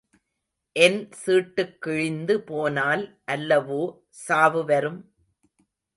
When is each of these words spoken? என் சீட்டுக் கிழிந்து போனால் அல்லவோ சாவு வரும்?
என் 0.75 0.97
சீட்டுக் 1.11 1.75
கிழிந்து 1.79 2.41
போனால் 2.41 3.03
அல்லவோ 3.31 3.81
சாவு 4.09 4.65
வரும்? 4.65 4.99